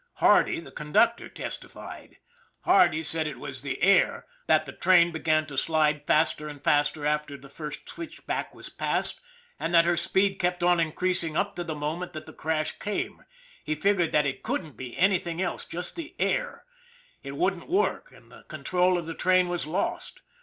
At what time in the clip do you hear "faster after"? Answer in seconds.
6.63-7.37